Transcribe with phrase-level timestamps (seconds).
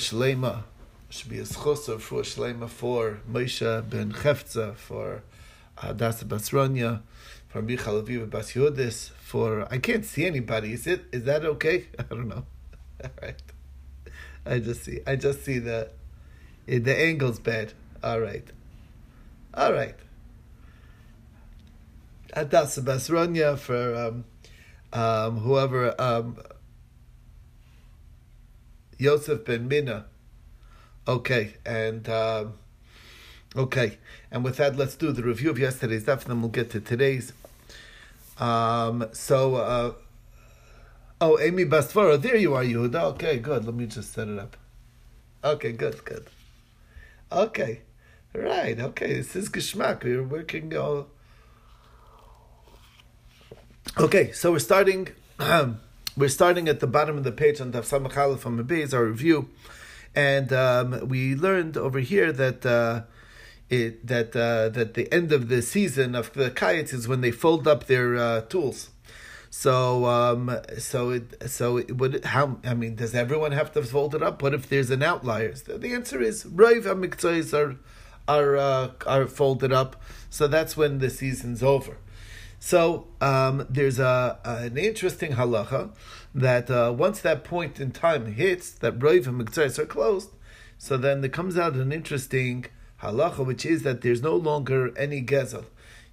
[0.00, 0.64] Shlema
[1.10, 5.22] should be a schosser for Shlema for Moshe ben Chefza, for
[5.76, 7.02] Hadassah Basronya,
[7.48, 10.72] for Michal Aviva Bas Yudis, for I can't see anybody.
[10.72, 11.04] Is it?
[11.12, 11.88] Is that okay?
[11.98, 12.46] I don't know.
[13.04, 13.42] All right.
[14.46, 15.00] I just see.
[15.06, 15.90] I just see the
[16.66, 17.74] the angle's bad.
[18.02, 18.48] All right.
[19.52, 19.96] All right.
[22.34, 24.24] Hadassah Basronya for um,
[24.92, 26.38] um, whoever um,
[29.00, 30.04] Yosef ben Mina.
[31.08, 32.52] Okay, and um,
[33.56, 33.98] okay,
[34.30, 36.80] and with that, let's do the review of yesterday's daf, and then we'll get to
[36.80, 37.32] today's.
[38.38, 39.92] Um, so, uh,
[41.20, 43.02] oh, Amy Bastvara, there you are, Yehuda.
[43.14, 43.64] Okay, good.
[43.64, 44.58] Let me just set it up.
[45.42, 46.26] Okay, good, good.
[47.32, 47.80] Okay,
[48.34, 48.78] right.
[48.78, 50.04] Okay, this is Geschmack.
[50.04, 50.76] We're working.
[50.76, 51.04] Uh...
[53.98, 55.08] Okay, so we're starting.
[56.20, 59.48] we're starting at the bottom of the page on Daf Samach from Aleph our review,
[60.14, 63.02] and um, we learned over here that uh,
[63.70, 67.30] it that uh, that the end of the season of the kites is when they
[67.30, 68.90] fold up their uh, tools.
[69.48, 74.14] So um, so it so it would how I mean does everyone have to fold
[74.14, 74.42] it up?
[74.42, 75.54] What if there's an outlier?
[75.54, 77.76] The answer is Rav Amiktois are
[78.28, 79.96] are uh, are folded up.
[80.28, 81.96] So that's when the season's over.
[82.62, 85.90] So um, there's a, an interesting halacha
[86.34, 90.30] that uh, once that point in time hits, that Rav and Mikzais are closed,
[90.76, 92.66] so then there comes out an interesting
[93.02, 95.64] halacha, which is that there's no longer any gezel.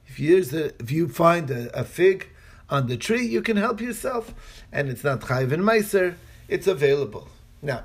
[0.08, 2.30] If you, a, if you find a, a, fig
[2.70, 4.34] on the tree, you can help yourself,
[4.72, 6.16] and it's not chayiv and meiser,
[6.48, 7.28] it's available.
[7.62, 7.84] Now,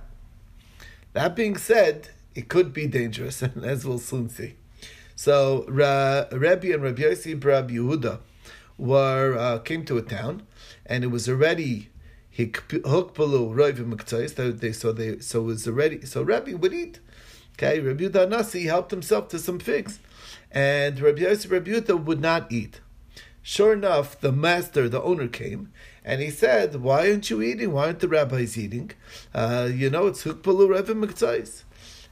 [1.15, 4.55] that being said, it could be dangerous, and as we'll soon see.
[5.17, 8.21] So, Ra, Rabbi and Rabbi Yossi Rab Yehuda,
[8.83, 10.43] were uh, came to a town,
[10.85, 11.89] and it was already
[12.37, 14.35] hukpalu roivim mektzais.
[14.59, 16.99] They so they so it was already so Rabbi would eat.
[17.55, 20.01] Okay, Rabbi Yudah helped himself to some figs,
[20.51, 22.81] and Rabbi Yosef Rabbi would not eat.
[23.41, 25.73] Sure enough, the master, the owner, came
[26.05, 27.73] and he said, "Why aren't you eating?
[27.73, 28.91] Why aren't the rabbis eating?
[29.33, 31.63] Uh, you know, it's hukpalu roivim mektzais."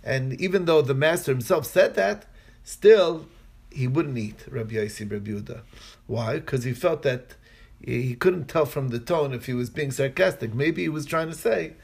[0.05, 2.27] And even though the master himself said that,
[2.63, 3.27] still
[3.71, 5.63] he wouldn't eat Rabbi Yossi Rabbi Yehuda.
[6.07, 6.35] Why?
[6.37, 7.35] Because he felt that
[7.83, 10.55] he couldn't tell from the tone if he was being sarcastic.
[10.55, 11.75] Maybe he was trying to say,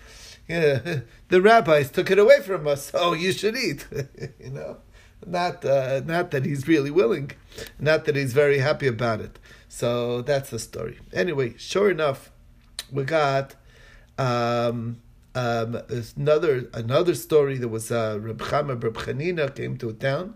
[0.49, 3.87] yeah, the rabbis took it away from us, so you should eat.
[4.41, 4.79] you know,
[5.27, 7.33] not uh, not that he's really willing,
[7.79, 9.39] not that he's very happy about it.
[9.69, 10.99] So that's the story.
[11.13, 12.31] Anyway, sure enough,
[12.93, 13.55] we got
[14.19, 15.01] um,
[15.35, 15.83] um,
[16.17, 17.59] another another story.
[17.59, 20.35] There was uh, Reb Chama Reb Chanina came to a town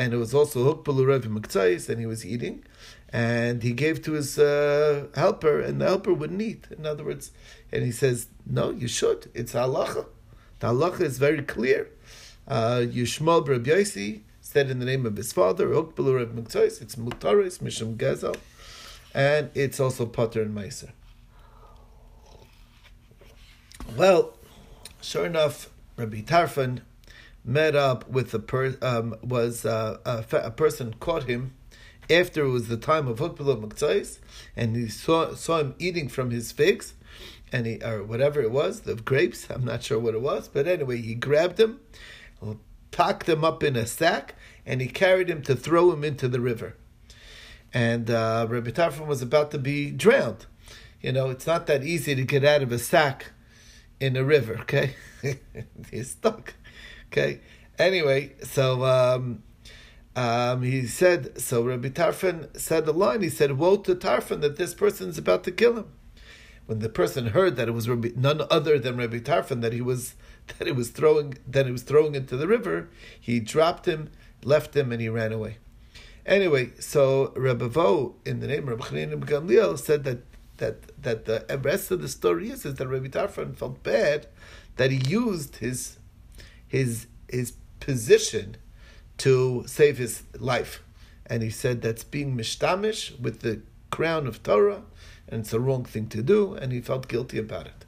[0.00, 2.64] and it was also hukpalu Rav and he was eating,
[3.12, 6.66] and he gave to his uh, helper, and the helper wouldn't eat.
[6.70, 7.32] In other words,
[7.70, 9.30] and he says, "No, you should.
[9.34, 10.06] It's halacha.
[10.60, 11.90] The halacha is very clear.
[12.48, 12.86] Uh,
[13.50, 16.30] Rav Yosi said in the name of his father, hukpalu Rav
[16.84, 18.38] It's mutaris mishum gezel,
[19.12, 20.92] and it's also potter and meiser."
[23.98, 24.32] Well,
[25.02, 25.68] sure enough,
[25.98, 26.80] Rabbi Tarfon
[27.44, 31.54] met up with a per, um, was uh, a, a, person caught him
[32.10, 34.18] after it was the time of Hukbala Maktzais,
[34.56, 36.94] and he saw saw him eating from his figs,
[37.52, 39.48] and he or whatever it was, the grapes.
[39.48, 41.80] I'm not sure what it was, but anyway, he grabbed him,
[42.90, 44.34] packed him up in a sack,
[44.66, 46.76] and he carried him to throw him into the river.
[47.72, 50.46] And uh, Rabbi Tarfon was about to be drowned.
[51.00, 53.26] You know, it's not that easy to get out of a sack
[54.00, 54.58] in a river.
[54.62, 54.96] Okay,
[55.90, 56.54] he's stuck.
[57.10, 57.40] Okay.
[57.78, 59.42] Anyway, so um,
[60.14, 63.22] um, he said, so Rabbi Tarfon said the line.
[63.22, 65.92] He said, "Woe to Tarfon that this person is about to kill him."
[66.66, 69.80] When the person heard that it was Rabbi, none other than Rabbi Tarfon that he
[69.80, 70.14] was
[70.58, 72.88] that he was throwing that he was throwing into the river,
[73.18, 74.10] he dropped him,
[74.44, 75.56] left him, and he ran away.
[76.24, 80.18] Anyway, so Rabbi Vo, in the name of Rabbi Chanin Gamliel, said that
[80.58, 84.26] that that the rest of the story is, is that Rabbi Tarfon felt bad
[84.76, 85.96] that he used his
[86.70, 88.56] his his position
[89.18, 90.82] to save his life.
[91.26, 94.82] And he said that's being mishtamish with the crown of Torah,
[95.28, 97.84] and it's a wrong thing to do, and he felt guilty about it.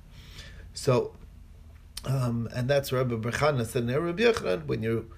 [0.74, 1.14] So,
[2.04, 5.10] um, and that's Rabbi Berchana said Rabbi Yochanan, when you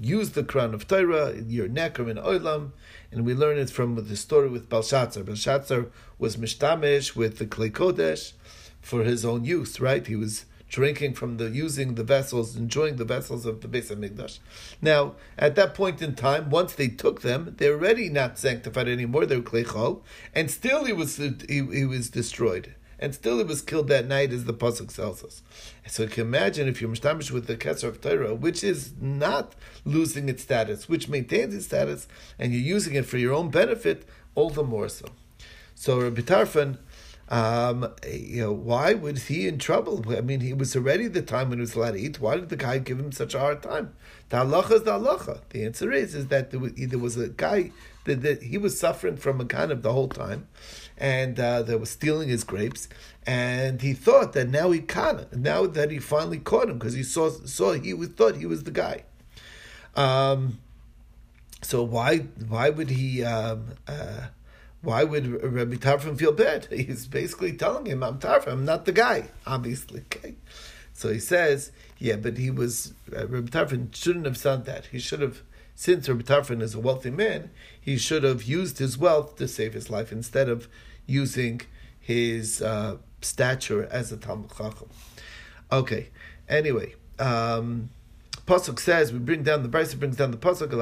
[0.00, 2.72] use the crown of Torah, you're necker in oilam,
[3.10, 5.22] and we learn it from the story with Belshazzar.
[5.22, 5.86] Belshazzar
[6.18, 8.32] was mishtamish with the Klei Kodesh
[8.80, 10.06] for his own use, right?
[10.06, 14.38] He was drinking from the using the vessels, enjoying the vessels of the Beis Hamikdash.
[14.82, 19.26] Now, at that point in time, once they took them, they're already not sanctified anymore.
[19.26, 20.02] They're klechol,
[20.34, 22.74] and still he was he, he was destroyed.
[22.98, 25.42] and still he was killed that night, as the pasuk tells us.
[25.86, 29.54] So you can imagine if you're mishtamish with the Kesser of Torah, which is not
[29.84, 32.08] losing its status, which maintains its status,
[32.38, 35.06] and you're using it for your own benefit, all the more so.
[35.74, 36.78] So Rabbi Tarfon,
[37.28, 40.04] um, you know, why was he in trouble?
[40.16, 42.20] I mean, he was already the time when he was allowed to eat.
[42.20, 43.94] Why did the guy give him such a hard time?
[44.28, 45.40] The halacha is the halacha.
[45.50, 47.72] The answer is is that there was, there was a guy
[48.04, 50.46] that, that, he was suffering from a kind of the whole time,
[50.96, 52.88] and uh, that was stealing his grapes,
[53.26, 55.42] and he thought that now he caught him.
[55.42, 58.62] Now that he finally caught him because he saw saw he was, thought he was
[58.62, 59.02] the guy.
[59.96, 60.60] Um,
[61.62, 62.18] so why
[62.48, 63.24] why would he?
[63.24, 64.28] Um, uh,
[64.82, 66.66] why would Rabbi Tarfon feel bad?
[66.70, 68.52] He's basically telling him, "I'm Tarfon.
[68.52, 70.36] I'm not the guy." Obviously, okay.
[70.92, 74.86] So he says, "Yeah, but he was uh, Rabbi Tarfon shouldn't have done that.
[74.86, 75.42] He should have."
[75.78, 79.74] Since Rabbi Tarfon is a wealthy man, he should have used his wealth to save
[79.74, 80.68] his life instead of
[81.04, 81.60] using
[82.00, 84.88] his uh, stature as a Talmid Chacham.
[85.70, 86.08] Okay,
[86.48, 87.90] anyway, um,
[88.46, 90.72] Pasuk says, we bring down the Brisa brings down the Pasuk,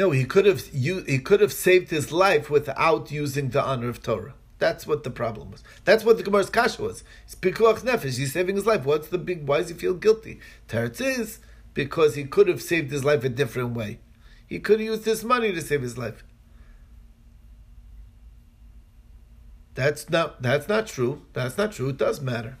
[0.00, 4.02] No, he could have he could have saved his life without using the honor of
[4.02, 4.32] Torah.
[4.58, 5.62] That's what the problem was.
[5.84, 7.04] That's what the Gemara's kasha was.
[7.26, 8.16] It's pikuach nefesh.
[8.16, 8.86] He's saving his life.
[8.86, 9.46] What's the big?
[9.46, 10.40] Why does he feel guilty?
[10.68, 11.40] Teretz is
[11.74, 13.98] because he could have saved his life a different way.
[14.46, 16.24] He could have used this money to save his life.
[19.74, 20.40] That's not.
[20.40, 21.26] That's not true.
[21.34, 21.90] That's not true.
[21.90, 22.56] It does matter.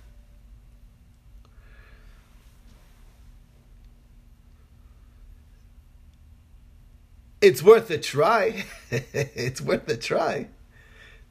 [7.40, 8.64] It's worth a try.
[8.90, 10.48] it's worth a try.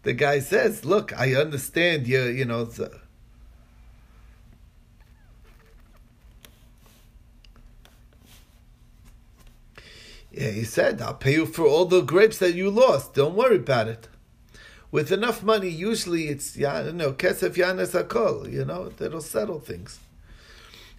[0.03, 2.23] The guy says, "Look, I understand you.
[2.23, 2.99] You know." The,
[10.31, 13.13] yeah, he said, "I'll pay you for all the grapes that you lost.
[13.13, 14.07] Don't worry about it."
[14.91, 18.51] With enough money, usually it's yeah, no kesef yanes akol.
[18.51, 19.99] You know, that'll settle things.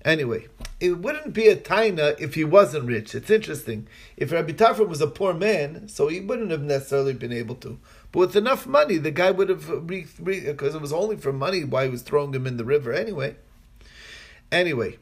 [0.04, 0.46] Anyway,
[0.80, 3.14] it wouldn't be a taina if he wasn't rich.
[3.14, 3.86] It's interesting.
[4.16, 7.78] If Rabbi Tarfon was a poor man, so he wouldn't have necessarily been able to.
[8.10, 11.84] But with enough money, the guy would have because it was only for money why
[11.84, 13.36] he was throwing him in the river anyway.
[14.50, 14.96] Anyway,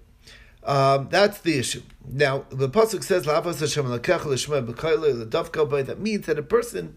[0.65, 1.83] um, that's the issue.
[2.05, 3.25] Now the pasuk says
[5.87, 6.97] That means that a person,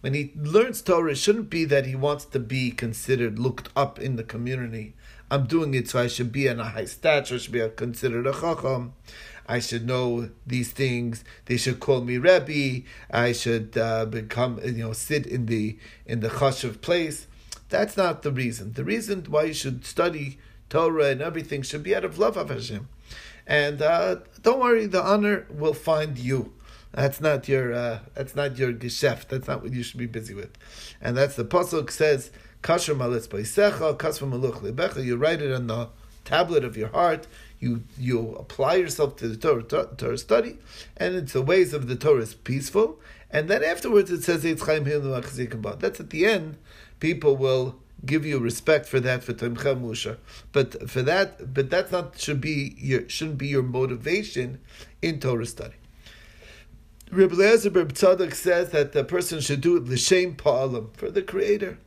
[0.00, 4.16] when he learns Torah, shouldn't be that he wants to be considered looked up in
[4.16, 4.94] the community
[5.32, 8.32] I'm doing it so I should be in a high stature, should be considered a
[8.32, 8.92] chacham.
[9.46, 11.24] I should know these things.
[11.46, 12.86] They should call me Rebbe.
[13.10, 17.28] I should uh, become, you know, sit in the in the chashuv place.
[17.70, 18.74] That's not the reason.
[18.74, 20.38] The reason why you should study
[20.68, 22.90] Torah and everything should be out of love of Hashem.
[23.46, 26.52] And uh, don't worry, the honor will find you.
[26.92, 27.72] That's not your.
[27.72, 29.28] Uh, that's not your geschäft.
[29.28, 30.58] That's not what you should be busy with.
[31.00, 32.30] And that's the pasuk says
[32.62, 35.04] Kasher malitz baisecha, kasver maluch lebecha.
[35.04, 35.88] You write it on the
[36.24, 37.26] tablet of your heart.
[37.58, 40.58] You you apply yourself to the Torah, Torah study,
[40.96, 43.00] and it's the ways of the Torah is peaceful.
[43.30, 46.58] And then afterwards it says That's at the end.
[47.00, 50.18] People will give you respect for that for Timcha Musha.
[50.52, 54.60] But for that, but that's not should be your shouldn't be your motivation
[55.00, 55.74] in Torah study.
[57.10, 61.78] Rabbi Lezer Tzadok says that the person should do it l'shem pa'alim for the Creator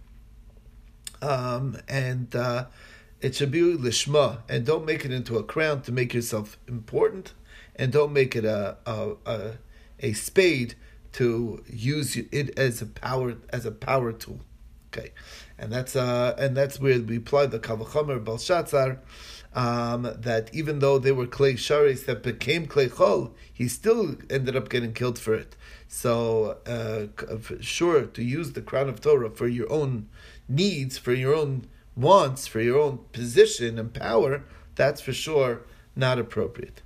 [1.21, 2.65] um, and uh,
[3.21, 7.33] it should be lishma, and don't make it into a crown to make yourself important,
[7.75, 9.51] and don't make it a a, a,
[9.99, 10.75] a spade
[11.13, 14.41] to use it as a power as a power tool.
[14.91, 15.11] Okay,
[15.57, 18.99] and that's uh and that's where we apply the kavachomer Belshazzar.
[19.53, 24.53] Um, that even though they were klei sharis that became klei chol, he still ended
[24.53, 25.55] up getting killed for it.
[25.87, 27.07] So, uh,
[27.61, 30.09] sure, to use the crown of Torah for your own
[30.47, 34.43] needs, for your own wants, for your own position and power,
[34.75, 35.61] that's for sure
[35.95, 36.81] not appropriate.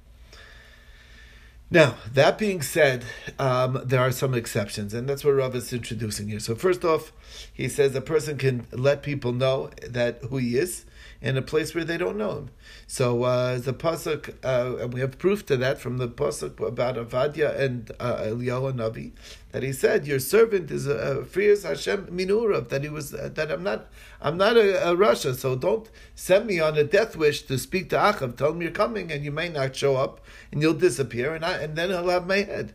[1.71, 3.05] Now, that being said,
[3.37, 6.39] um, there are some exceptions, and that's what Rav is introducing here.
[6.39, 7.11] So, first off,
[7.53, 10.85] he says a person can let people know that who he is,
[11.21, 12.49] in a place where they don't know him.
[12.87, 16.95] So uh, the pasuk, uh, and we have proof to that from the pasuk about
[16.95, 19.11] Avadia and uh, Eliyahu Navi,
[19.51, 23.51] that he said, "Your servant is a, fears Hashem minurav." That he was uh, that
[23.51, 23.87] I'm not
[24.21, 27.89] I'm not a, a Russia, so don't send me on a death wish to speak
[27.89, 28.37] to Achav.
[28.37, 30.21] Tell him you're coming, and you may not show up,
[30.51, 32.73] and you'll disappear, and I, and then he'll have my head.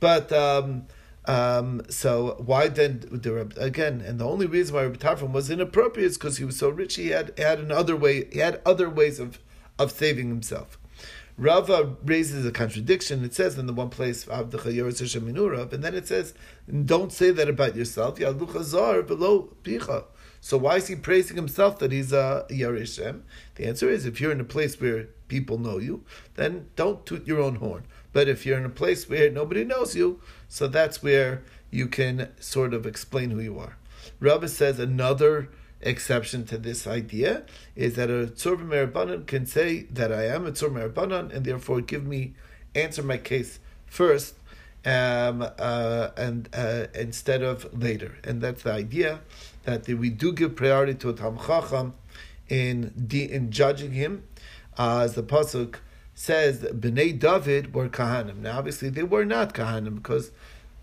[0.00, 0.86] But um,
[1.26, 4.00] um, so why then the again?
[4.00, 6.96] And the only reason why Rabbi Tarfon was inappropriate is because he was so rich.
[6.96, 8.28] He had had another way.
[8.32, 9.38] He had other ways of
[9.78, 10.78] of saving himself.
[11.38, 13.24] Rava raises a contradiction.
[13.24, 16.34] It says in the one place, of the and then it says,
[16.84, 18.18] don't say that about yourself.
[18.18, 19.54] below
[20.40, 23.22] So why is he praising himself that he's a Yarishem?
[23.54, 27.24] The answer is, if you're in a place where people know you, then don't toot
[27.24, 27.84] your own horn.
[28.18, 32.30] But if you're in a place where nobody knows you, so that's where you can
[32.40, 33.76] sort of explain who you are.
[34.18, 37.44] Rava says another exception to this idea
[37.76, 41.80] is that a tzur merabanan can say that I am a tzur merabanan and therefore
[41.80, 42.34] give me
[42.74, 44.34] answer my case first
[44.84, 49.20] um, uh, and uh, instead of later, and that's the idea
[49.62, 51.94] that we do give priority to a tam chacham
[52.48, 54.24] in in judging him,
[54.76, 55.76] uh, as the pasuk
[56.18, 58.38] says, Bnei David were kahanim.
[58.38, 60.32] Now, obviously, they were not kahanim because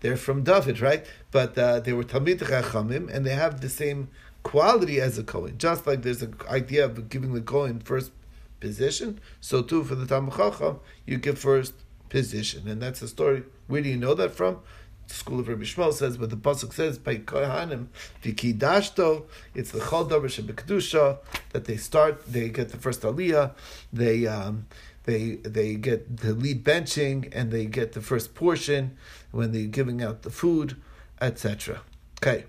[0.00, 1.04] they're from David, right?
[1.30, 4.08] But uh, they were Talmid Chachamim, and they have the same
[4.42, 5.58] quality as a Kohen.
[5.58, 8.12] Just like there's an idea of giving the Kohen first
[8.60, 11.74] position, so too for the Talmid Chacham, you give first
[12.08, 12.66] position.
[12.66, 13.42] And that's the story.
[13.66, 14.60] Where do you know that from?
[15.08, 17.88] The school of Rabbi Shmuel says, but the pasuk says by Kohanim
[18.22, 19.26] vikidashto.
[19.54, 21.18] It's the chol davar
[21.52, 22.26] that they start.
[22.26, 23.52] They get the first aliyah.
[23.92, 24.66] They um,
[25.06, 28.96] they they get the lead benching and they get the first portion
[29.30, 30.76] when they're giving out the food,
[31.20, 31.80] etc.
[32.20, 32.44] Okay.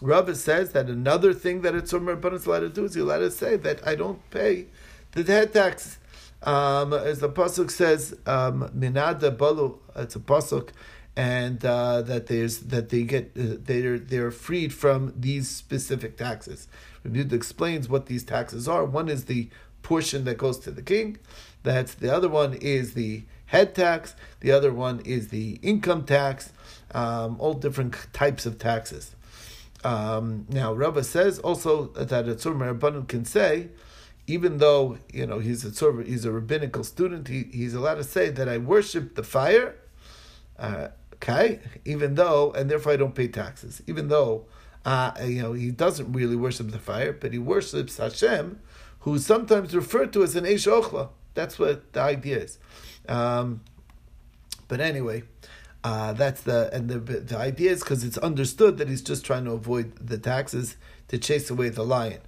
[0.00, 3.04] Rava says that another thing that a tzur rabbanon is allowed to do is he's
[3.04, 4.66] allowed to say that I don't pay
[5.12, 5.98] the head tax.
[6.42, 9.78] Um, as the pasuk says, um, minada um, balu.
[9.94, 10.70] It's a pasuk,
[11.14, 16.66] and uh, that there's that they get uh, they're they're freed from these specific taxes.
[17.04, 18.84] Rabbi explains what these taxes are.
[18.84, 19.50] One is the
[19.82, 21.18] portion that goes to the king.
[21.62, 24.14] That's the other one is the head tax.
[24.40, 26.52] The other one is the income tax.
[26.94, 29.14] Um, all different types of taxes.
[29.84, 33.68] Um, now, Rava says also that a tzur merabbanon can say,
[34.26, 38.04] even though you know he's a tzur, he's a rabbinical student, he, he's allowed to
[38.04, 39.74] say that I worship the fire.
[40.58, 44.46] Uh, okay, even though, and therefore I don't pay taxes, even though.
[44.84, 48.58] Uh, you know, he doesn't really worship the fire, but he worships Hashem,
[49.00, 51.10] who's sometimes referred to as an Eish Ochla.
[51.34, 52.58] That's what the idea is.
[53.08, 53.62] Um,
[54.68, 55.24] but anyway,
[55.84, 59.44] uh, that's the and the the idea is because it's understood that he's just trying
[59.44, 60.76] to avoid the taxes
[61.08, 62.20] to chase away the lion.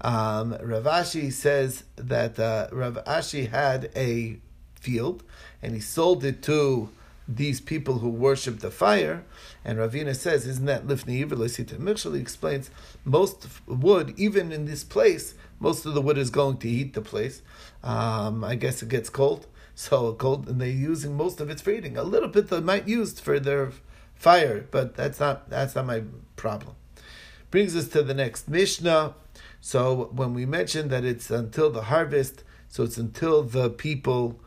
[0.00, 4.38] Um, Rav Ashi says that uh, Rav Ashi had a
[4.74, 5.22] field
[5.62, 6.88] and he sold it to
[7.28, 9.24] these people who worship the fire.
[9.64, 12.70] And Ravina says, "Isn't that lifnei iver He explains
[13.04, 17.02] most wood, even in this place, most of the wood is going to heat the
[17.02, 17.42] place.
[17.82, 19.46] Um, I guess it gets cold.
[19.74, 21.96] So cold, and they're using most of its for eating.
[21.96, 23.72] A little bit they might use for their
[24.14, 26.02] fire, but that's not that's not my
[26.36, 26.74] problem.
[27.50, 29.14] Brings us to the next Mishnah.
[29.60, 34.40] So when we mentioned that it's until the harvest, so it's until the people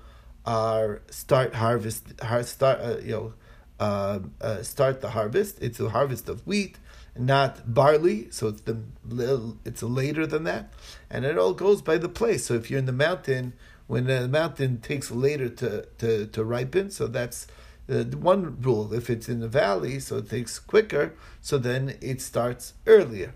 [0.46, 2.14] are start harvest,
[2.44, 3.34] start uh, you know,
[3.80, 5.58] uh, uh, start the harvest.
[5.62, 6.78] It's a harvest of wheat,
[7.18, 8.28] not barley.
[8.32, 10.74] So it's the it's later than that,
[11.10, 12.46] and it all goes by the place.
[12.46, 13.54] So if you're in the mountain
[13.88, 16.90] when the mountain takes later to, to, to ripen.
[16.90, 17.48] So that's
[17.88, 18.94] the one rule.
[18.94, 23.34] If it's in the valley, so it takes quicker, so then it starts earlier.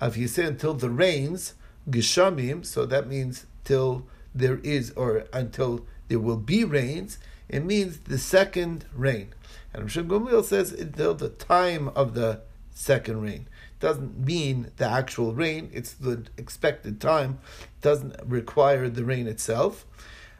[0.00, 1.54] Uh, if you say until the rains,
[1.88, 7.18] gishamim, so that means till there is, or until there will be rains,
[7.48, 9.32] it means the second rain.
[9.72, 12.42] And Rosh Gamliel says until the time of the
[12.76, 13.48] second rain
[13.80, 17.38] doesn't mean the actual rain, it's the expected time,
[17.80, 19.84] doesn't require the rain itself.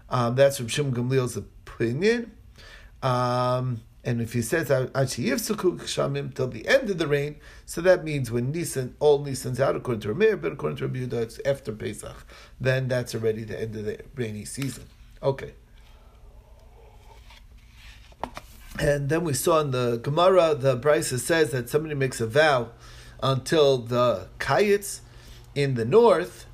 [0.08, 2.32] Um, that's from Shim Gamliel's opinion.
[3.02, 8.30] Um, and if he says shamim till the end of the rain, so that means
[8.30, 11.72] when Nisan, all Nisan's out according to Rameir, but according to Rabbi Yehuda, it's after
[11.72, 12.24] Pesach.
[12.60, 14.84] Then that's already the end of the rainy season.
[15.22, 15.54] Okay.
[18.78, 22.68] And then we saw in the Gemara, the Brisa says that somebody makes a vow
[23.22, 25.00] until the Kayitz
[25.54, 26.44] in the north,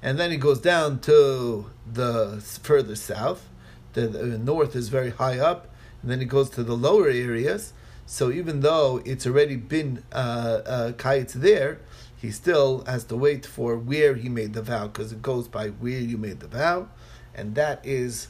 [0.00, 3.48] and then he goes down to the further south.
[3.94, 5.68] The, the, north is very high up,
[6.02, 7.72] and then he goes to the lower areas.
[8.04, 11.80] So even though it's already been uh, uh, there,
[12.16, 15.68] he still has to wait for where he made the vow, because it goes by
[15.70, 16.88] where you made the vow,
[17.34, 18.28] and that is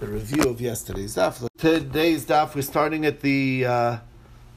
[0.00, 1.48] the review of yesterday's daf.
[1.58, 3.66] Today's daf, we're starting at the.
[3.66, 3.98] Uh,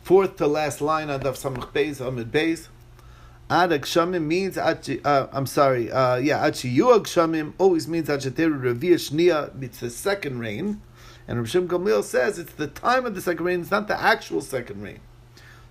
[0.07, 2.69] fourth to last line of Samach Beis Amid Beis.
[3.49, 8.93] Ad Agshamim means uh, I'm sorry, uh, yeah, Achi Yu Agshamim always means Achateru Revia
[8.93, 10.81] Shnia, it's the second rain.
[11.27, 14.39] And Rishim Gamliel says it's the time of the second rain, it's not the actual
[14.39, 15.01] second rain.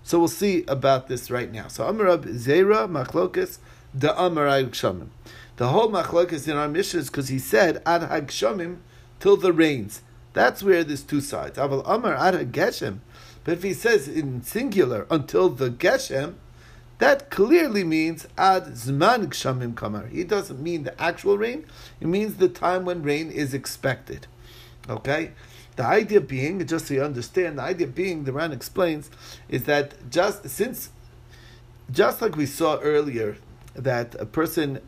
[0.03, 1.69] So we'll see about this right now.
[1.69, 3.57] So Amarab Zera Machlokis,
[3.95, 5.09] the Amarai Agshamim.
[5.57, 8.81] The whole machlokas in our mission is because he said ad hagshamim
[9.21, 10.03] till the rains.
[10.33, 11.59] That's where there's two sides.
[11.59, 12.99] Aval Amar ad geshem,
[13.45, 16.35] But if he says in singular until the geshem,
[16.99, 20.07] that clearly means ad zman gshamim kamar.
[20.07, 21.67] He doesn't mean the actual rain.
[22.01, 24.27] It means the time when rain is expected.
[24.89, 25.33] Okay.
[25.77, 29.11] The idea being, just so you understand, the idea being, the Ran explains,
[29.49, 30.91] is that just since,
[31.91, 33.37] just like we saw earlier,
[33.75, 34.81] that a person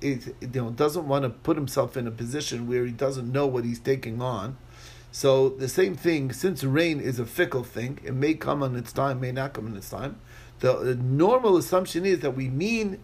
[0.00, 3.46] is, you know, doesn't want to put himself in a position where he doesn't know
[3.46, 4.56] what he's taking on.
[5.12, 8.92] So the same thing, since rain is a fickle thing, it may come on its
[8.92, 10.20] time, may not come on its time.
[10.60, 13.00] The, normal assumption is that we mean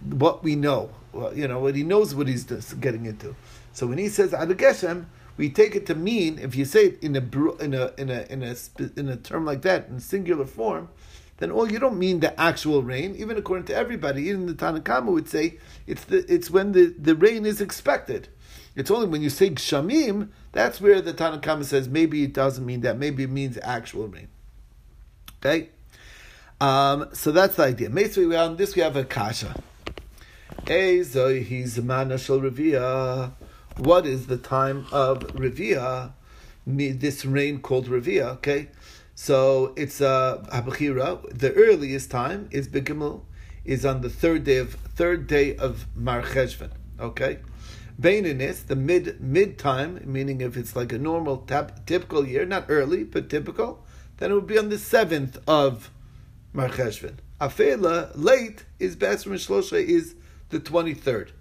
[0.00, 0.90] what we know.
[1.12, 3.34] Well, you know, what he knows what he's getting into.
[3.72, 5.06] So when he says Adageshem,
[5.36, 8.26] we take it to mean if you say it in a in a in a
[8.30, 8.56] in a
[8.96, 10.88] in a term like that in singular form,
[11.40, 13.16] then oh you don't mean the actual rain.
[13.16, 17.16] Even according to everybody, even the Tanakhama would say it's the it's when the, the
[17.16, 18.28] rain is expected.
[18.76, 22.82] It's only when you say gshamim that's where the Tanakhama says maybe it doesn't mean
[22.82, 22.98] that.
[22.98, 24.28] Maybe it means actual rain.
[25.38, 25.70] Okay,
[26.60, 27.90] um, so that's the idea.
[27.90, 29.60] Basically, on this we have a kasha.
[33.76, 36.12] What is the time of Revia,
[36.66, 38.68] this rain called Revia, okay?
[39.22, 41.38] So it's uh, Habachira.
[41.38, 43.20] The earliest time is Begimel,
[43.66, 47.40] is on the third day of third day of Mar Cheshvan, okay?
[48.00, 52.64] Baininis, the mid mid time, meaning if it's like a normal tap, typical year, not
[52.70, 53.84] early but typical,
[54.16, 55.90] then it would be on the seventh of
[56.54, 57.16] Mar Cheshvan.
[57.38, 60.14] Afela late is Basra Shlosha is
[60.48, 61.32] the twenty third.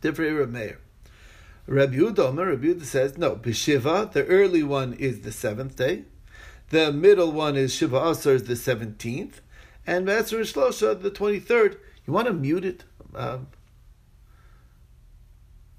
[0.00, 0.80] Different Meir.
[1.68, 6.06] Rabbi Yehuda, Rabbi Yehuda says, no, Bishiva, the early one is the seventh day,
[6.70, 9.40] the middle one is Shiva Asar the seventeenth,
[9.86, 11.78] and Be'ezer Shlosha, the twenty-third.
[12.06, 12.84] You want to mute it?
[13.14, 13.48] Um,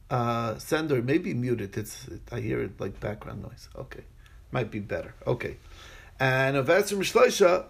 [0.10, 1.78] uh, sender, maybe mute it.
[1.78, 3.70] It's I hear it like background noise.
[3.76, 4.04] Okay,
[4.52, 5.14] might be better.
[5.26, 5.58] Okay,
[6.20, 7.66] and Be'ezer Shlosha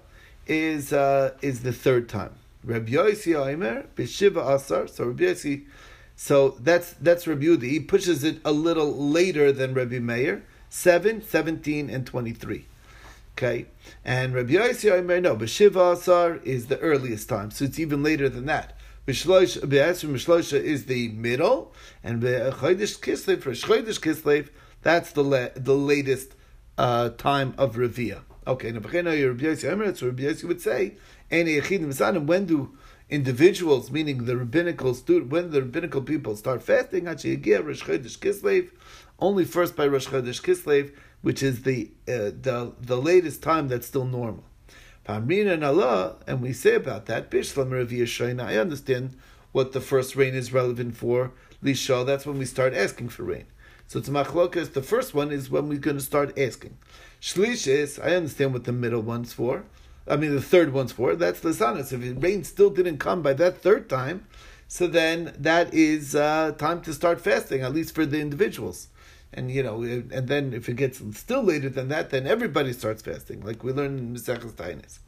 [0.46, 2.36] is uh, is the third time.
[2.64, 4.88] Rabbi Yossi Aimer Bishiva Asar.
[4.88, 5.66] So Rabbi Yossi
[6.20, 7.70] so that's that's Rabbi Yudi.
[7.70, 12.66] He pushes it a little later than Rabbi Meir, 7, 17, and 23.
[13.38, 13.68] Okay?
[14.04, 18.02] And Rabbi Yossi Omer, no, but Shiva Asar is the earliest time, so it's even
[18.02, 18.76] later than that.
[19.06, 21.72] Mishlosha is the middle,
[22.04, 24.50] and Chodesh Kislev, for Chodesh Kislev,
[24.82, 26.34] that's the la- the latest
[26.80, 28.22] uh, time of Revia.
[28.48, 30.96] Okay, now Rabbi Yossi Omer, that's what Rabbi Yossi would say,
[31.30, 32.76] when do
[33.08, 37.08] individuals, meaning the rabbinical student, when the rabbinical people start fasting,
[39.20, 40.92] only first by Rosh Chodesh Kislev,
[41.22, 44.44] which is the uh, the the latest time that's still normal.
[45.06, 49.18] Pamrina and Allah, and we say about that, Bishlam I understand
[49.54, 51.32] what the first rain is relevant for.
[51.64, 53.46] Lisha, that's when we start asking for rain.
[53.88, 54.74] So it's machlokas.
[54.74, 56.78] The first one is when we're going to start asking.
[57.22, 59.64] Shlish is I understand what the middle one's for.
[60.10, 61.16] I mean, the third one's for.
[61.16, 61.94] That's Lasanas.
[61.94, 64.28] If rain still didn't come by that third time,
[64.68, 68.90] so then that is uh, time to start fasting, at least for the individuals.
[69.34, 73.02] And you know, and then if it gets still later than that, then everybody starts
[73.02, 75.00] fasting, like we learned in Maseches Tainis.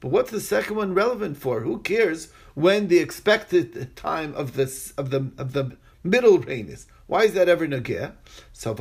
[0.00, 1.60] But what's the second one relevant for?
[1.60, 6.86] Who cares when the expected time of this of the of the middle rain is?
[7.06, 8.12] Why is that ever nageh?
[8.52, 8.74] So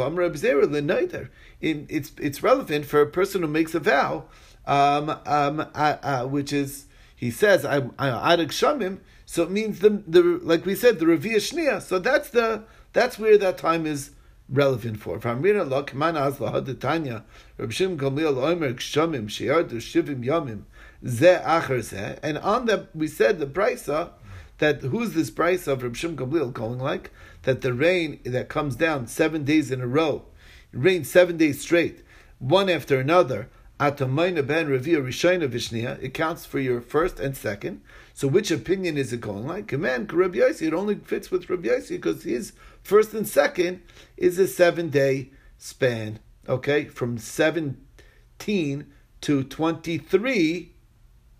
[1.61, 4.25] it's it's relevant for a person who makes a vow,
[4.65, 8.99] um, um, uh, uh, which is he says I adik shamim.
[9.25, 11.81] So it means the the like we said the revia shnia.
[11.81, 14.11] So that's the that's where that time is
[14.49, 15.19] relevant for.
[15.19, 17.23] From Rina Lok Man Az Lahadetanya,
[17.57, 20.63] Reb Shim Gamliel Omer Kshamim Sheyardu Shivim Yamim
[21.07, 24.11] Ze Acher Ze, and on that we said the brisa
[24.57, 27.11] that who's this price of Reb Shim Gamliel going like
[27.43, 30.23] that the rain that comes down seven days in a row,
[30.71, 32.03] rain seven days straight,
[32.39, 33.49] one after another.
[33.79, 37.81] Atamayna ben Revia Rishayna Vishnia, it counts for your first and second.
[38.13, 39.71] So which opinion is it going like?
[39.71, 43.81] Man, Rabbi Yossi, it only fits with Rabbi Yossi because his first and second
[44.17, 46.19] is a seven day span.
[46.49, 48.85] Okay, from 17
[49.21, 50.71] to 23,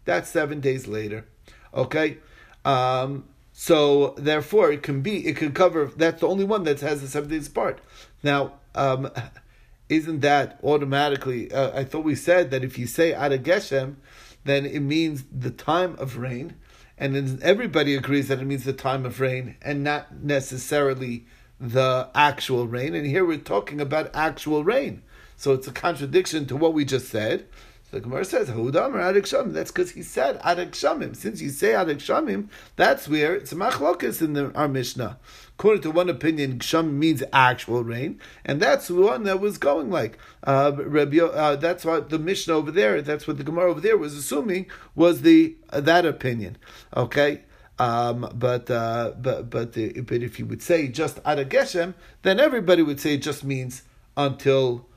[0.05, 1.25] that's seven days later.
[1.73, 2.17] Okay,
[2.63, 5.85] um, so therefore, it can be it can cover.
[5.85, 7.79] That's the only one that has the seven days apart.
[8.23, 9.09] Now, um,
[9.89, 11.51] isn't that automatically?
[11.51, 13.95] Uh, I thought we said that if you say Ada Geshem,
[14.43, 16.55] then it means the time of rain,
[17.01, 21.25] and then everybody agrees that it means the time of rain, and not necessarily
[21.59, 22.93] the actual rain.
[22.93, 25.01] And here we're talking about actual rain,
[25.35, 27.47] so it's a contradiction to what we just said.
[27.91, 29.53] The Gemara says, Hudam or Adik.
[29.53, 31.13] That's because he said Adik Shamim.
[31.13, 35.19] Since you say Adik Shamim, that's where it's a machlokas in the, our Mishnah.
[35.59, 39.89] According to one opinion, Shamim means actual rain, and that's the one that was going
[39.89, 40.17] like.
[40.43, 43.97] Uh, Rabbi, uh, that's what the Mishnah over there, that's what the Gemara over there
[43.97, 46.57] was assuming was the uh, that opinion.
[46.95, 47.41] Okay?
[47.77, 52.39] Um, but uh, but but the, but if you would say just Adik Geshem, then
[52.39, 53.83] everybody would say it just means
[54.15, 54.87] until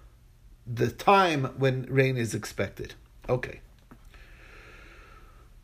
[0.67, 2.95] the time when rain is expected.
[3.29, 3.61] Okay.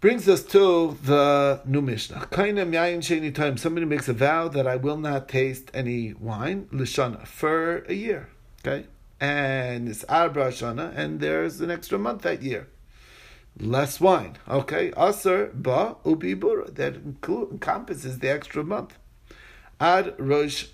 [0.01, 2.29] Brings us to the new Mishnah.
[3.59, 8.31] Somebody makes a vow that I will not taste any wine, lishana, for a year.
[8.65, 8.87] Okay?
[9.21, 12.69] And it's Arbra Shana, and there's an extra month that year.
[13.59, 14.39] Less wine.
[14.49, 14.91] Okay?
[14.97, 16.75] Aser ba ubi bura.
[16.75, 18.97] That encompasses the extra month.
[19.79, 20.69] Ad Rosh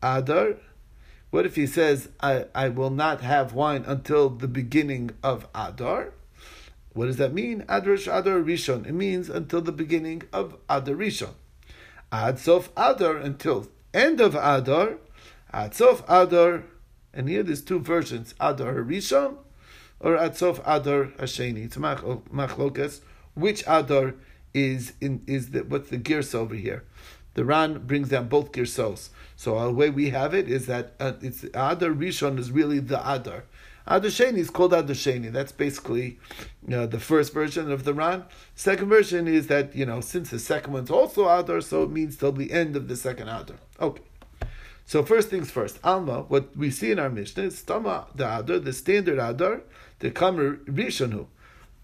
[0.00, 0.56] Adar
[1.30, 6.12] what if he says, I, I will not have wine until the beginning of Adar?
[6.92, 7.64] What does that mean?
[7.68, 8.86] Adar Adar Rishon.
[8.86, 11.34] It means until the beginning of Adar Rishon.
[12.10, 14.96] Ad Sof Adar until end of Adar.
[15.52, 16.64] Ad Sof Adar.
[17.14, 19.36] And here there's two versions: Adar Rishon
[20.00, 21.66] or Ad Sof Adar Hasheni.
[21.66, 23.00] It's machlokas.
[23.34, 24.14] Which Adar
[24.52, 26.84] is in is the what's the gears over here?
[27.34, 29.10] The Ran brings down both girsos.
[29.36, 33.00] So the way we have it is that uh, it's Adar Rishon is really the
[33.00, 33.44] Adar.
[33.86, 35.32] Adar Sheni is called Adar Sheni.
[35.32, 36.18] That's basically
[36.62, 38.24] know, the first version of the Ran.
[38.54, 42.16] Second version is that you know since the second one's also Adar, so it means
[42.16, 43.56] till the end of the second Adar.
[43.80, 44.02] Okay.
[44.84, 46.22] So first things first, Alma.
[46.22, 49.62] What we see in our Mishnah is Tama the Adar, the standard Adar,
[50.00, 51.26] the Kamer Rishonu.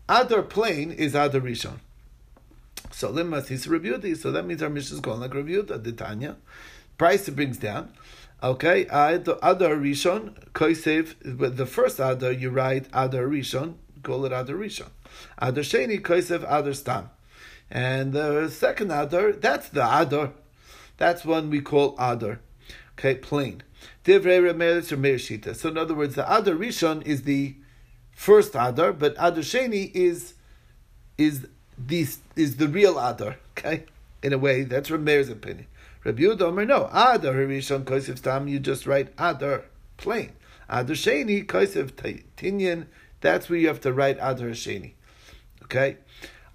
[0.08, 1.78] Adar plain is Adar Rishon.
[2.96, 4.16] So limas his rebuti.
[4.16, 6.36] So that means our mission is going like rebuta the Tanya
[6.96, 7.92] price it brings down.
[8.42, 14.32] Okay, the Adar Rishon, Koisev, but the first Adar you write Adar Rishon, call it
[14.32, 14.88] Adar Rishon.
[15.36, 17.10] Adar Sheni, Koisev, Adar Stam.
[17.70, 20.32] And the second Adar, that's the Adar.
[20.96, 22.40] That's one we call Adar.
[22.92, 23.62] Okay, plain.
[24.06, 25.54] Divrei Remeres or Shita.
[25.54, 27.56] So in other words, the Adar Rishon is the
[28.12, 30.32] first Adar, but Adar Sheni is
[31.18, 31.46] is
[31.78, 33.36] the is the real Adar.
[33.58, 33.84] Okay,
[34.22, 35.66] in a way, that's Rameir's opinion.
[36.06, 39.64] Rabbi Yehuda no, Adar Harishon Kosev Tam, you just write Adar,
[39.96, 40.30] plain.
[40.68, 41.90] Adar Sheni, Kosev
[42.36, 42.86] Tinyan,
[43.20, 44.92] that's where you have to write Adar Sheni.
[45.64, 45.96] Okay?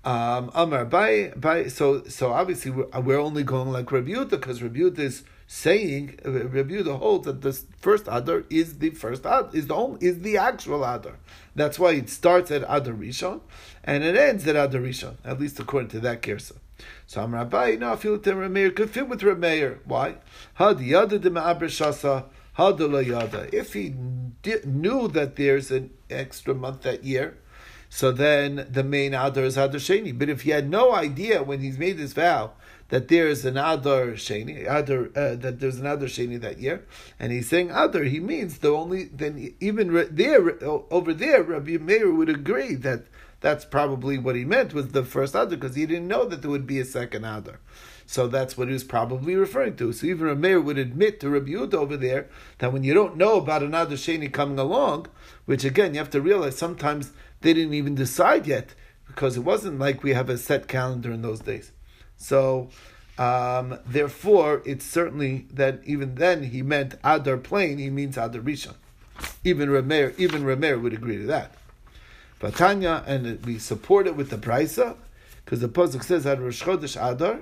[0.06, 4.64] Um, Amar, by, by, so, so obviously we're, we're only going like Rabbi Yehuda, because
[4.64, 9.50] Rabbi Yehuda is saying, Rabbi Yehuda holds that the first Adar is the first Adar,
[9.52, 11.18] is the only, is the actual Adar.
[11.54, 13.42] That's why it starts at Adar Rishon,
[13.84, 16.54] and it ends at Adar Rishon, at least according to that Kirsa.
[17.06, 19.80] So I'm Rabbi, no, I feel that Rameir could fit with Rameir.
[19.84, 20.16] Why?
[20.54, 22.24] Hadi yada de shasa,
[22.58, 23.50] yada.
[23.54, 23.94] If he
[24.64, 27.38] knew that there's an extra month that year,
[27.94, 30.18] so then the main Adar is Adar Sheni.
[30.18, 32.54] But if he had no idea when he's made this vow
[32.88, 36.86] that there's an Adar Sheni, Adar, uh, that there's an Adar Sheni that year,
[37.20, 42.10] and he's saying Adar, he means the only, then even there, over there, Rabbi Meir
[42.14, 43.08] would agree that
[43.42, 46.52] that's probably what he meant was the first Adar, because he didn't know that there
[46.52, 47.60] would be a second Adar.
[48.06, 49.92] So that's what he was probably referring to.
[49.92, 53.38] So even Rameir would admit to Rabbi Yehuda over there that when you don't know
[53.38, 55.08] about another Sheni coming along,
[55.46, 58.74] which again you have to realize sometimes they didn't even decide yet
[59.08, 61.72] because it wasn't like we have a set calendar in those days.
[62.18, 62.70] So
[63.18, 68.76] um, therefore, it's certainly that even then he meant Adar plain, he means Adar Rishon.
[69.44, 71.54] Even Rameir, even Rameir would agree to that.
[72.40, 74.96] Vatanya, and we support it with the Brisa,
[75.46, 77.42] because the Pasuk says Ad Rosh Chodesh Adar,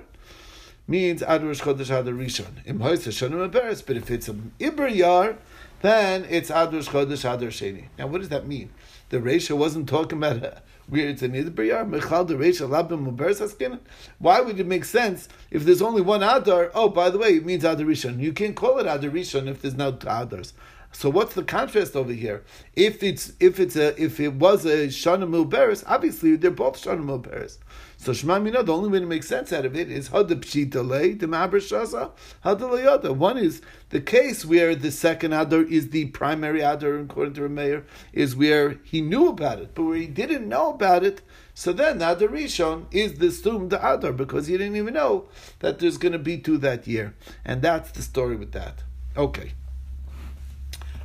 [0.86, 2.66] means Ad Rosh Chodesh Adar Rishon.
[2.66, 5.36] Im Shonim Beres, but if it's an Iber Yar,
[5.80, 7.84] then it's Ad Rosh Chodesh Adar Sheni.
[7.98, 8.70] Now what does that mean?
[9.10, 13.04] The Resha wasn't talking about a, where it's an Iber Yar, Mechal the Resha Labim
[13.04, 13.80] Muberes Haskin.
[14.20, 16.70] Why would it make sense if there's only one Adar?
[16.74, 18.20] Oh, by the way, it means Adar Rishon.
[18.20, 20.52] You can't call it Adar Rishon if there's no Adars.
[20.92, 22.44] So what's the contrast over here?
[22.74, 27.04] If it's if it's a if it was a shana milberes, obviously they're both shana
[27.04, 27.58] milberes.
[28.00, 30.82] So Shema Mina, the only way to make sense out of it is hada pshita
[30.82, 33.60] lei the shasa hada One is
[33.90, 37.84] the case where the second adar is the primary adar, according to Rameir,
[38.14, 41.20] is where he knew about it, but where he didn't know about it.
[41.52, 43.28] So then the adar rishon is the
[43.68, 47.14] the adar because he didn't even know that there's going to be two that year,
[47.44, 48.82] and that's the story with that.
[49.14, 49.52] Okay.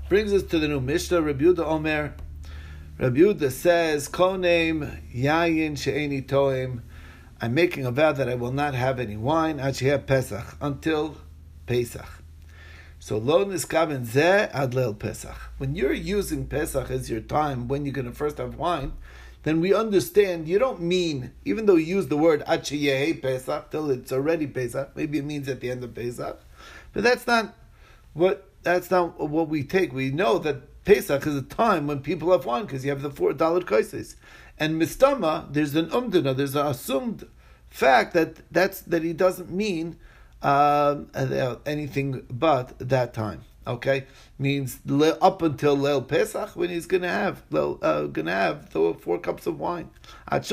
[0.07, 2.13] Brings us to the new Mishnah, Yehuda Omer.
[2.97, 6.81] Rabbi Yehuda says, Konem yayin she'eni toim.
[7.41, 11.17] I'm making a vow that I will not have any wine have Pesach until
[11.65, 12.07] Pesach.
[12.99, 15.35] So lo niskaven zeh ad leil Pesach.
[15.57, 18.93] When you're using Pesach as your time, when you're going to first have wine,
[19.43, 23.91] then we understand you don't mean, even though you use the word Achiyehe Pesach till
[23.91, 26.39] it's already Pesach, maybe it means at the end of Pesach,
[26.93, 27.53] but that's not
[28.13, 29.91] what that's not what we take.
[29.91, 33.09] We know that Pesach is a time when people have wine because you have the
[33.09, 34.15] four dollar kaises.
[34.57, 37.27] And mistama, there's an umdana, there's an assumed
[37.67, 39.97] fact that that's that he doesn't mean
[40.41, 41.09] um,
[41.65, 43.43] anything but that time.
[43.67, 44.05] Okay,
[44.37, 44.77] means
[45.21, 49.59] up until Leil Pesach when he's gonna have uh, gonna have the four cups of
[49.59, 49.89] wine.
[50.29, 50.49] Because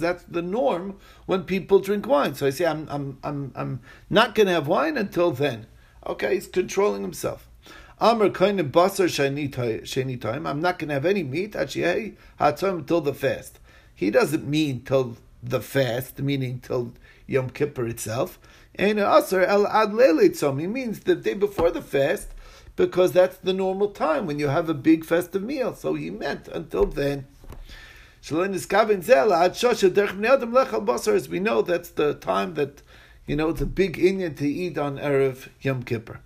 [0.00, 2.34] that's the norm when people drink wine.
[2.34, 5.66] So I say I'm I'm I'm I'm not gonna have wine until then.
[6.06, 7.50] Okay, he's controlling himself.
[7.98, 10.46] Amr of basar sheni time.
[10.46, 11.52] I'm not going to have any meat.
[11.52, 13.58] Hatzom till the fast.
[13.94, 16.92] He doesn't mean till the fast, meaning till
[17.26, 18.38] Yom Kippur itself.
[18.74, 19.92] And asar el ad.
[19.92, 22.28] He means the day before the fast,
[22.76, 25.74] because that's the normal time when you have a big festive meal.
[25.74, 27.26] So he meant until then.
[28.20, 28.58] As we know,
[31.62, 32.82] that's the time that
[33.26, 36.20] you know it's a big inyan to eat on erev Yom Kippur.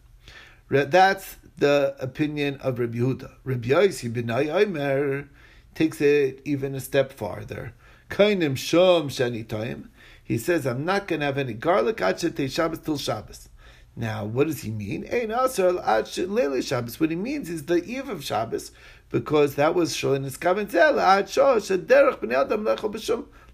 [0.70, 3.30] That's the opinion of Rabbi Yehuda.
[3.44, 5.28] Rabbi Yossi ben Omer
[5.74, 7.74] takes it even a step farther.
[8.08, 9.90] Kainim shom shani time.
[10.24, 13.48] He says, I'm not going to have any garlic achete Shabbos till Shabbos.
[13.94, 15.06] Now, what does he mean?
[15.12, 16.98] Ein lele Shabbos.
[16.98, 18.72] What he means is the eve of Shabbos,
[19.10, 20.66] because that was lechol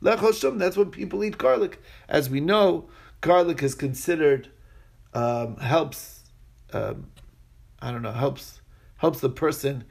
[0.02, 0.58] b'shum.
[0.58, 1.82] That's when people eat garlic.
[2.08, 2.88] As we know,
[3.20, 4.50] garlic is considered
[5.14, 6.24] um, helps.
[6.72, 7.08] Um,
[7.86, 8.60] I don't know, helps
[8.96, 9.84] helps the person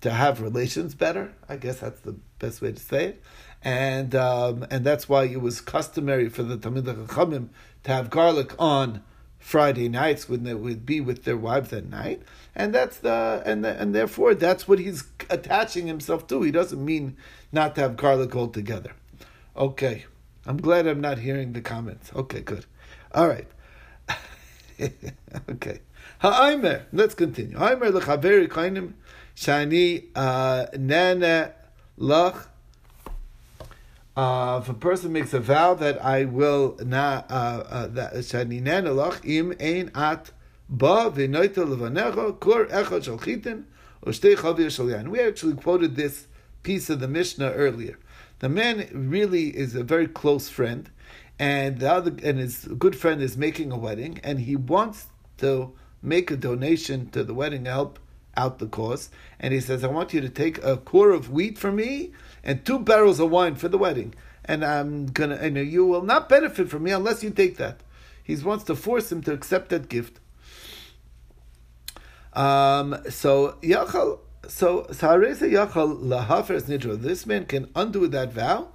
[0.00, 1.34] to have relations better.
[1.46, 3.22] I guess that's the best way to say it.
[3.62, 7.48] And um, and that's why it was customary for the Talmid Chachamim
[7.84, 9.02] to have garlic on
[9.38, 12.22] Friday nights when they would be with their wives at night.
[12.54, 16.40] And that's the and the, and therefore that's what he's attaching himself to.
[16.40, 17.18] He doesn't mean
[17.52, 18.92] not to have garlic altogether.
[19.54, 20.06] Okay.
[20.46, 22.10] I'm glad I'm not hearing the comments.
[22.16, 22.64] Okay, good.
[23.12, 23.48] All right.
[25.50, 25.80] okay.
[26.20, 26.86] Ha'aimer.
[26.92, 27.56] Let's continue.
[27.56, 28.94] Ha'aimer lechaveri kainim
[29.36, 31.52] shani uh, nana
[31.96, 32.46] lach.
[34.16, 39.24] Uh, if a person makes a vow that I will not uh, shani nana lach
[39.24, 40.32] im ein at
[40.68, 43.66] ba v'noita levanecha kur echad shal chitin
[44.04, 46.26] shtei chavir shal We actually quoted this
[46.64, 47.96] piece of the Mishnah earlier.
[48.40, 50.90] The man really is a very close friend,
[51.38, 55.06] and the other and his good friend is making a wedding, and he wants
[55.38, 57.98] to make a donation to the wedding help
[58.36, 59.10] out the cause.
[59.40, 62.12] And he says, I want you to take a core of wheat for me
[62.44, 64.14] and two barrels of wine for the wedding.
[64.44, 67.80] And I'm gonna, and you will not benefit from me unless you take that.
[68.22, 70.20] He wants to force him to accept that gift.
[72.32, 77.00] Um, so Yachal, so Saresa Yachal lahafers nidro.
[77.00, 78.68] This man can undo that vow.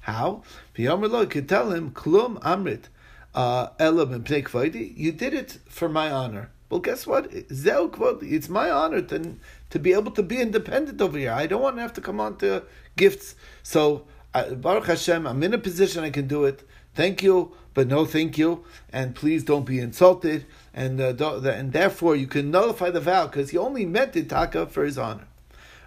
[0.00, 0.42] How?
[0.74, 2.84] V'yomer could tell him klum amrit.
[3.34, 6.50] Uh, you did it for my honor.
[6.68, 7.28] Well, guess what?
[7.32, 9.36] It's my honor to,
[9.70, 11.32] to be able to be independent over here.
[11.32, 12.64] I don't want to have to come on to
[12.96, 13.34] gifts.
[13.62, 16.62] So, uh, Baruch Hashem, I'm in a position I can do it.
[16.94, 18.64] Thank you, but no thank you.
[18.92, 20.46] And please don't be insulted.
[20.72, 24.66] And, uh, and therefore, you can nullify the vow because he only meant it, Taka,
[24.66, 25.26] for his honor.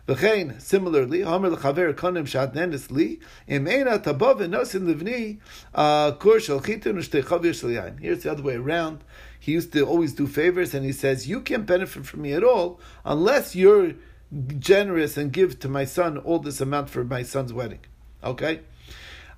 [0.07, 5.39] V'chein, similarly, Homer l'chaver konim shat nenis li, im tabav enosin livni,
[5.73, 7.99] uh, kur shel yain.
[7.99, 9.03] Here's the other way around.
[9.39, 12.43] He used to always do favors, and he says, you can't benefit from me at
[12.43, 13.93] all unless you're
[14.59, 17.79] generous and give to my son all this amount for my son's wedding.
[18.23, 18.61] Okay?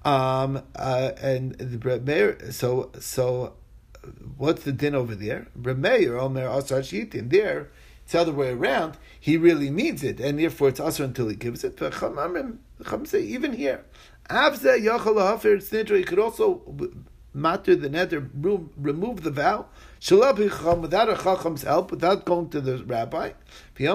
[0.03, 3.53] Um, uh, and the so, so,
[4.37, 5.47] what's the din over there?
[5.59, 7.69] Remeir, Omer, Asar Shitin, there,
[8.05, 8.97] it's the other way around.
[9.19, 11.75] He really means it, and therefore it's also until he gives it.
[11.77, 11.95] But
[13.15, 13.83] even here,
[14.29, 16.61] he could also
[17.33, 18.29] matter the nether,
[18.77, 19.65] remove the vow,
[20.07, 23.31] without a chacham's help, without going to the rabbi.
[23.75, 23.85] He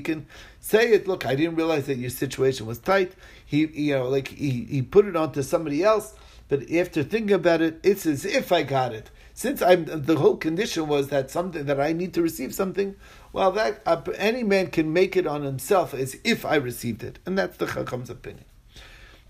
[0.00, 0.26] can
[0.58, 1.06] say it.
[1.06, 3.12] Look, I didn't realize that your situation was tight.
[3.46, 6.14] He, you know, like he, he put it onto somebody else.
[6.48, 10.36] But after thinking about it, it's as if I got it since I'm the whole
[10.36, 12.94] condition was that something that I need to receive something,
[13.32, 17.18] well, that uh, any man can make it on himself as if I received it,
[17.26, 18.44] and that's the Chacham's opinion.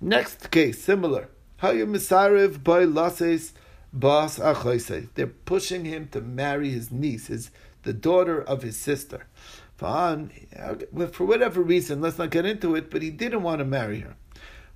[0.02, 1.30] Next case, similar.
[1.62, 1.86] By
[3.94, 4.36] bas
[5.14, 7.50] They're pushing him to marry his niece, his
[7.84, 9.26] the daughter of his sister.
[9.76, 10.28] For
[11.18, 14.16] whatever reason, let's not get into it, but he didn't want to marry her.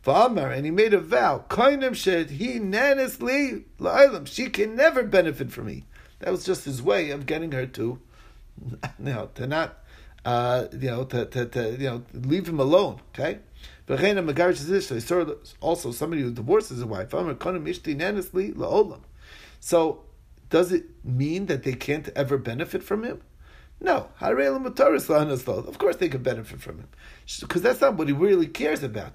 [0.09, 1.45] V'amar, and he made a vow.
[1.51, 4.27] Koinem shed he nanisly la'ilam.
[4.27, 5.85] She can never benefit from me.
[6.21, 8.01] That was just his way of getting her to,
[8.63, 9.77] you know, to not,
[10.25, 13.03] uh, you know, to, to, to, you know, leave him alone.
[13.11, 13.41] Okay.
[15.61, 17.11] Also, somebody who divorces a wife.
[19.61, 20.05] So,
[20.49, 23.21] does it mean that they can't ever benefit from him?
[23.81, 24.09] No.
[24.21, 26.89] Of course they can benefit from him.
[27.41, 29.13] Because that's not what he really cares about.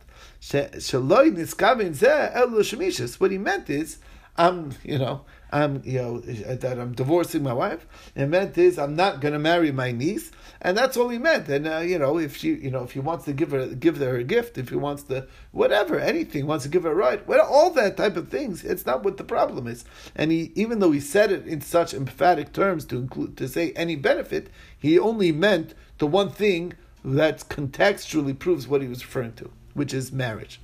[3.20, 3.98] What he meant is,
[4.38, 7.86] I'm, you know, I'm, you know, that I'm divorcing my wife.
[8.16, 11.48] It meant is I'm not going to marry my niece, and that's all he meant.
[11.48, 13.98] And uh, you know, if she, you know, if he wants to give her give
[13.98, 17.26] her a gift, if he wants to whatever, anything, wants to give her a right,
[17.28, 19.86] well, all that type of things, it's not what the problem is.
[20.16, 23.74] And he, even though he said it in such emphatic terms to include to say
[23.74, 26.74] any benefit, he only meant the one thing
[27.06, 30.60] that contextually proves what he was referring to, which is marriage.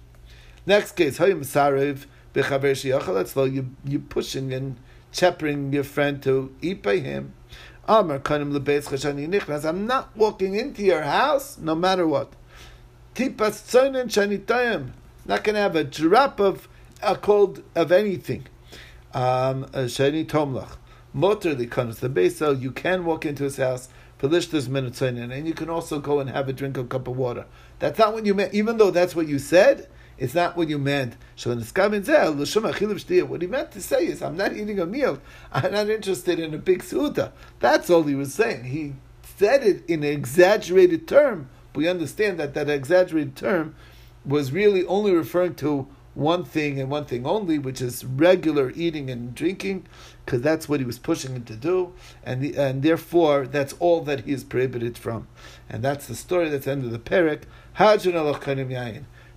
[0.65, 4.77] Next case, Hamesarev you you pushing and
[5.11, 7.33] chappering your friend to eat by him.
[7.87, 8.07] I'm
[9.87, 12.33] not walking into your house no matter what.
[13.15, 14.91] Tipas
[15.25, 16.67] Not going to have a drop of
[17.01, 18.45] a cold of anything.
[19.13, 20.77] Um, shani tomlach.
[21.15, 23.89] Mutar comes the you can walk into his house.
[24.21, 27.45] And you can also go and have a drink of a cup of water.
[27.79, 29.87] That's not what you meant, even though that's what you said.
[30.19, 31.15] It's not what you meant.
[31.37, 35.19] So in the What he meant to say is, I'm not eating a meal.
[35.51, 37.31] I'm not interested in a big suda.
[37.59, 38.65] That's all he was saying.
[38.65, 41.49] He said it in an exaggerated term.
[41.73, 43.75] We understand that that exaggerated term
[44.25, 49.09] was really only referring to one thing and one thing only, which is regular eating
[49.09, 49.85] and drinking,
[50.25, 51.93] because that's what he was pushing him to do,
[52.25, 55.27] and the, and therefore that's all that he is prohibited from,
[55.69, 57.43] and that's the story that's the end of the parak.
[57.77, 59.03] Hajun yayin.